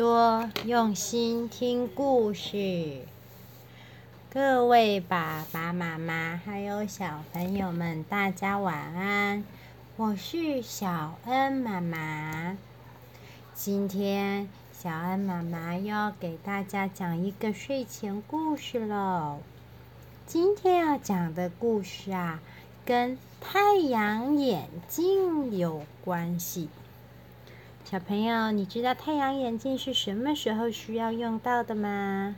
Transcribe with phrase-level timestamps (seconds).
[0.00, 3.02] 多，用心听故事。
[4.32, 9.44] 各位爸爸妈妈还有小朋友们，大家晚安。
[9.98, 12.56] 我是小恩妈妈。
[13.52, 19.40] 今天小恩妈妈要给大家讲一个睡前故事喽。
[20.26, 22.40] 今天要讲的故事啊，
[22.86, 26.70] 跟太阳眼镜有关系。
[27.90, 32.36] 小朋友，你知道太阳眼镜是什么时候需要用到的吗？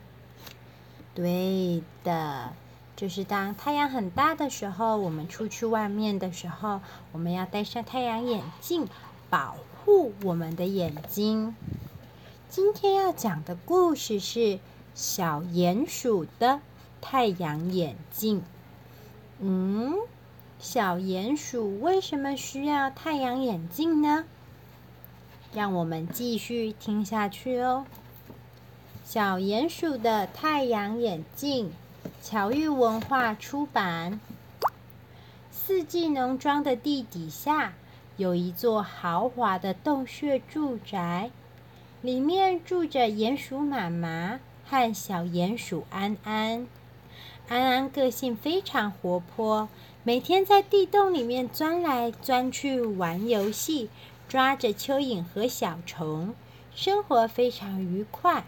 [1.13, 2.53] 对的，
[2.95, 6.81] 就是当太阳很大的时候，我们出去外面的时候，
[7.11, 8.87] 我们要戴上太阳眼镜，
[9.29, 11.55] 保护我们的眼睛。
[12.49, 14.57] 今天要讲的故事是
[14.95, 16.61] 小鼹鼠的
[16.99, 18.41] 太阳眼镜。
[19.39, 19.93] 嗯，
[20.57, 24.25] 小鼹鼠为什么需要太阳眼镜呢？
[25.53, 27.85] 让我们继续听下去哦。
[29.05, 31.71] 小鼹鼠的太阳眼镜，
[32.21, 34.19] 巧遇文化出版。
[35.51, 37.73] 四季农庄的地底下
[38.17, 41.31] 有一座豪华的洞穴住宅，
[42.01, 46.67] 里面住着鼹鼠妈妈和小鼹鼠安安。
[47.47, 49.67] 安安个性非常活泼，
[50.03, 53.89] 每天在地洞里面钻来钻去玩游戏。
[54.33, 56.33] 抓着蚯蚓和小虫，
[56.73, 58.45] 生活非常愉快。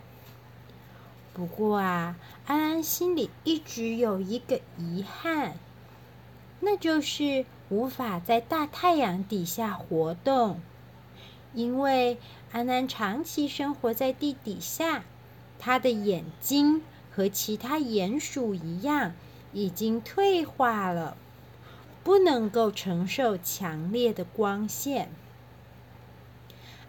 [1.31, 2.15] 不过啊，
[2.47, 5.53] 安安心里一直有一个遗憾，
[6.59, 10.59] 那就是无法在大太阳底下活动。
[11.53, 12.17] 因为
[12.51, 15.03] 安安长期生活在地底下，
[15.59, 19.13] 他的眼睛和其他鼹鼠一样，
[19.53, 21.15] 已经退化了，
[22.03, 25.11] 不能够承受强烈的光线。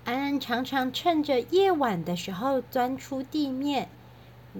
[0.06, 3.88] 安安常常趁着夜晚的时候钻出地面。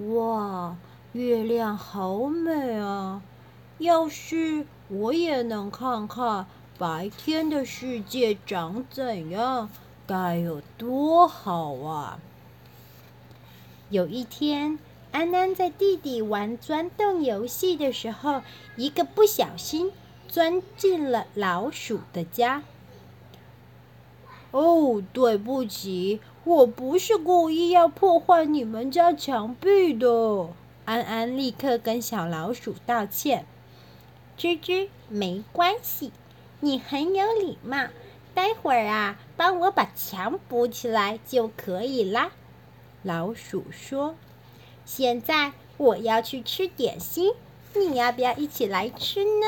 [0.08, 0.76] 哇，
[1.12, 3.22] 月亮好美啊！
[3.78, 6.46] 要是我也能看看
[6.76, 9.70] 白天的世界长怎样，
[10.04, 12.18] 该有多好啊！
[13.88, 14.80] 有一天，
[15.12, 18.42] 安安在地底玩钻洞游戏的时候，
[18.74, 19.92] 一个不小心
[20.26, 22.64] 钻进了老鼠的家。
[24.52, 30.48] 哦，对不起，我不是故意要破坏你们家墙壁的。
[30.84, 33.44] 安安立刻跟小老鼠道歉。
[34.38, 36.12] 吱吱，没关系，
[36.60, 37.88] 你很有礼貌。
[38.34, 42.30] 待会儿啊，帮我把墙补起来就可以啦。
[43.02, 44.14] 老鼠说
[44.84, 47.32] ：“现在我要去吃点心，
[47.74, 49.46] 你要不要一起来吃呢？”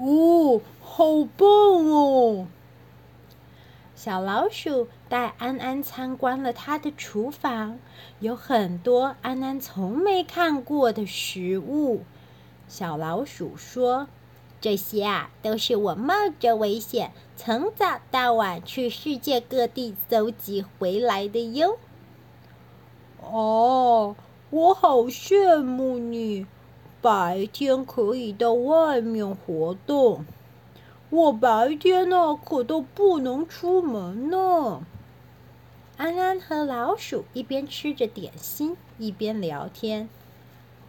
[0.00, 1.04] 哦，好
[1.36, 2.48] 棒哦！
[4.04, 7.78] 小老鼠带安安参观了他的厨房，
[8.20, 12.02] 有很多安安从没看过的食物。
[12.68, 14.06] 小老鼠说
[14.60, 21.78] ：“这些啊，都是我冒着危险，从早到晚去世界各地搜集回来的哟。”
[23.24, 24.14] 哦，
[24.50, 26.46] 我好羡慕你，
[27.00, 30.26] 白天可以到外面活动。
[31.14, 34.82] 我白天呢，可都不能出门呢。
[35.96, 40.08] 安安和老鼠一边吃着点心，一边聊天。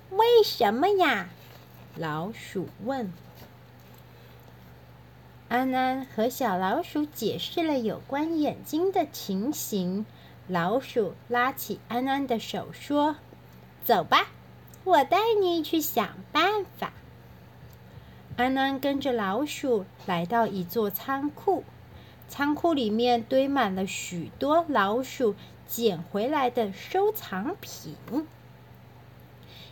[0.09, 1.29] 为什么呀？
[1.95, 3.13] 老鼠问。
[5.47, 10.07] 安安和小老鼠解释了有关眼睛的情形。
[10.47, 13.17] 老鼠拉起安安的手说
[13.85, 14.29] ：“走吧，
[14.85, 16.91] 我带你去想办法。”
[18.37, 21.63] 安安跟着老鼠来到一座仓库，
[22.27, 25.35] 仓库里面堆满了许多老鼠
[25.65, 27.95] 捡回来的收藏品。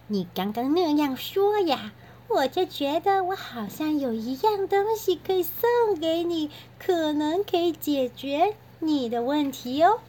[0.07, 1.91] 你刚刚那样说呀，
[2.29, 6.49] 我就觉得我好像有一样东西可以送给你，
[6.79, 9.99] 可能可以解决你的问题哦。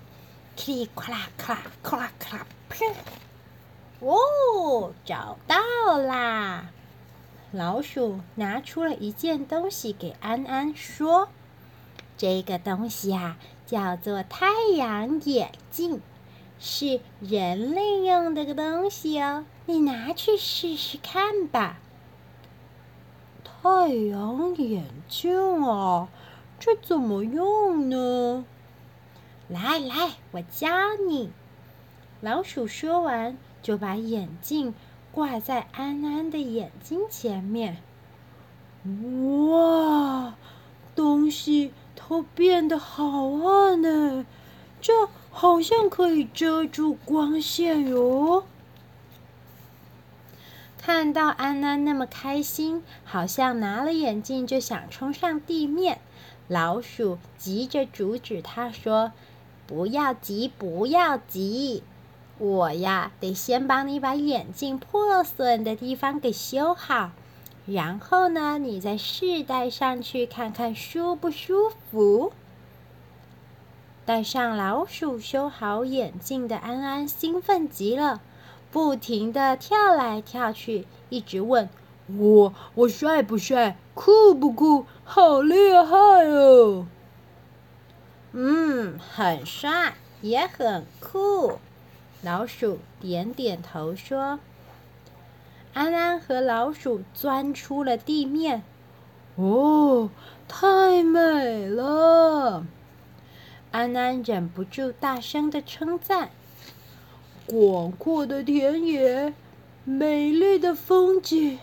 [0.55, 2.93] 噼里啪啦，咔啦，咔啦，咔啦，砰！
[3.99, 5.57] 哦，找到
[5.99, 6.71] 啦！
[7.55, 11.29] 老鼠拿出了一件东西给安安，说
[12.19, 16.01] ：“这个东西啊，叫做太阳眼镜，
[16.59, 21.79] 是人类用的个东西哦，你拿去试试看吧。”
[23.63, 26.09] 太阳眼镜啊，
[26.59, 28.45] 这怎么用呢？
[29.47, 30.69] 来来，我教
[31.09, 31.31] 你。
[32.21, 34.75] 老鼠说完，就把眼镜。
[35.15, 37.77] 挂在安安的眼睛前面，
[39.49, 40.35] 哇，
[40.97, 44.27] 东西都变得好暗呢，
[44.81, 48.45] 这好像可以遮住光线哟。
[50.79, 56.01] 看到安安那么开心，好像拿了眼镜就想冲上地面，
[56.49, 59.13] 老鼠急着阻止他说
[59.69, 61.85] ：“不要急，不要急，
[62.39, 67.13] 我呀得先帮你把眼镜破损的地方给修好。”
[67.67, 72.33] 然后呢，你再试戴上去看看舒不舒服。
[74.05, 78.21] 戴上老鼠修好眼镜的安安兴奋极了，
[78.71, 81.71] 不停地跳来跳去，一直问
[82.19, 83.79] 我：“我帅不帅？
[83.95, 84.85] 酷不酷？
[85.05, 86.87] 好厉害哦！”
[88.37, 91.59] 嗯，很帅，也很酷。
[92.25, 94.41] 老鼠点点头说。
[95.75, 98.63] 安安和老鼠钻出了地面，
[99.35, 100.09] 哦，
[100.49, 102.65] 太美了！
[103.73, 106.31] 安安忍不住大声的称赞
[107.45, 109.35] ：“广阔的田野，
[109.85, 111.59] 美丽的风景，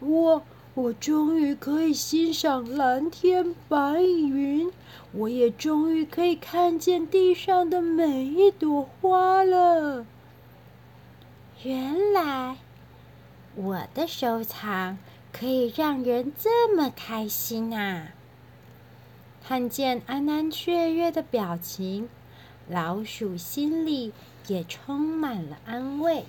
[0.00, 0.42] 我
[0.74, 4.70] 我终于可以欣赏蓝天白云，
[5.12, 10.06] 我也终于可以看见地上的每一朵花了。
[11.62, 12.56] 原来。”
[13.54, 14.96] 我的收藏
[15.30, 18.14] 可以让人这么开心啊！
[19.46, 22.08] 看见安安雀跃的表情，
[22.66, 24.14] 老鼠心里
[24.46, 26.24] 也充满了安慰。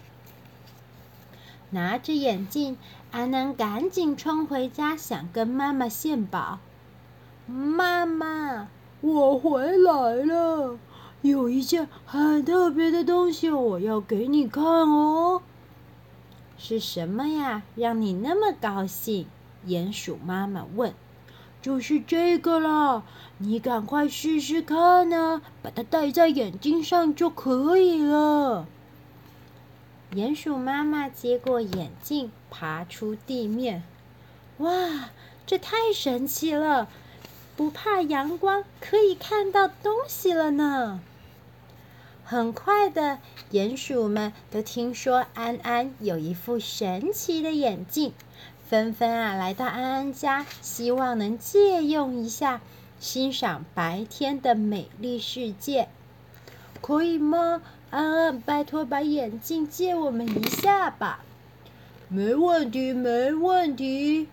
[1.74, 2.78] 拿着眼镜，
[3.12, 6.60] 安安赶紧冲回家，想跟妈妈献宝。
[7.48, 8.68] 妈妈，
[9.02, 10.78] 我回来了，
[11.24, 15.42] 有一件很特别的东西，我要给你看哦。
[16.58, 17.64] 是什么呀？
[17.76, 19.26] 让你那么高兴？
[19.66, 20.94] 鼹鼠妈妈问。
[21.62, 23.04] 就是这个啦，
[23.38, 28.68] 你赶快试试看呢，把它戴在眼睛上就可以了。
[30.16, 33.82] 鼹鼠妈妈接过眼镜，爬出地面。
[34.60, 35.10] 哇，
[35.48, 36.88] 这太神奇了！
[37.58, 41.02] 不怕阳光，可以看到东西了呢。
[42.24, 43.18] 很快的，
[43.52, 48.14] 鼹鼠们都听说安安有一副神奇的眼镜，
[48.70, 52.62] 纷纷啊来到安安家，希望能借用一下，
[53.00, 55.88] 欣赏白天的美丽世界。
[56.82, 57.64] 可以吗？
[57.94, 61.20] 安安，拜托把眼镜借我们一下吧。
[62.08, 64.28] 没问题，没问题。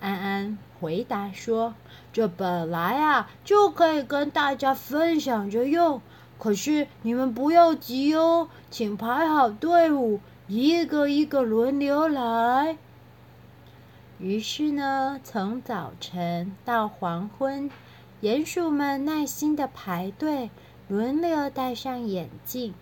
[0.00, 1.74] 安安回答说
[2.14, 6.00] ：“这本来啊就可以跟大家分享着用。”
[6.40, 12.78] 可是你们不要急哦，请排好队伍，一个一个轮流来。
[14.18, 17.70] 于是呢，从早晨到黄昏，
[18.22, 20.48] 鼹鼠们耐心的排队，
[20.88, 22.72] 轮流戴上眼镜，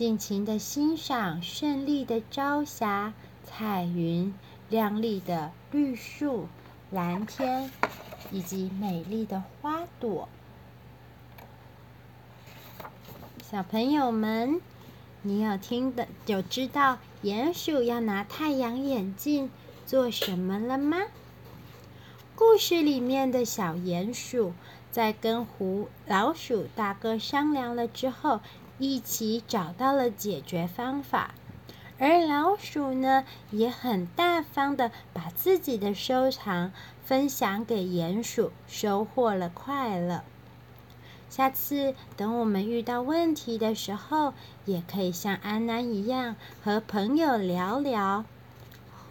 [0.00, 3.12] 尽情的欣赏绚丽的朝霞、
[3.44, 4.32] 彩云、
[4.70, 6.48] 亮丽的绿树、
[6.90, 7.70] 蓝天，
[8.30, 10.26] 以及美丽的花朵。
[13.42, 14.62] 小朋友们，
[15.20, 19.50] 你有听的，有知道鼹鼠要拿太阳眼镜
[19.84, 20.96] 做什么了吗？
[22.34, 24.54] 故事里面的小鼹鼠
[24.90, 28.40] 在跟狐老鼠大哥商量了之后，
[28.80, 31.34] 一起找到了解决方法，
[31.98, 36.72] 而老鼠呢，也很大方的把自己的收藏
[37.04, 40.22] 分享给鼹鼠，收获了快乐。
[41.28, 44.32] 下次等我们遇到问题的时候，
[44.64, 48.24] 也可以像安安一样和朋友聊聊，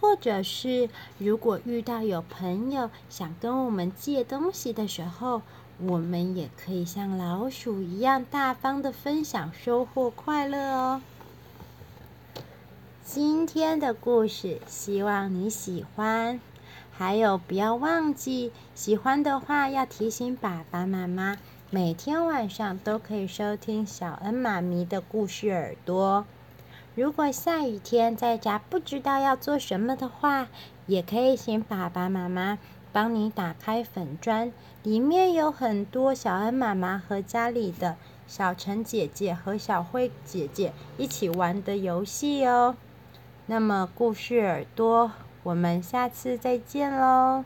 [0.00, 5.42] 或者是如果遇到有朋友想跟我们借东西的时候，
[5.86, 11.02] 我们也可以像老鼠一样大方的分享，收获快乐哦。
[13.02, 16.38] 今天的故事希望你喜欢，
[16.92, 21.38] 还有不要忘记，喜欢的话要提醒爸爸妈妈。
[21.70, 26.26] 每天晚上都可以收听小恩妈咪的故事耳朵。
[26.94, 30.48] 如果下雨天在家不知道要做什么的话，
[30.86, 32.58] 也可以请爸爸妈妈
[32.92, 42.76] 帮你打开粉砖，里面有很多小恩妈妈和家里的小陈姐姐和小慧姐姐一起玩的游戏哦。
[43.46, 47.44] 那么故事耳朵，我们下次再见喽。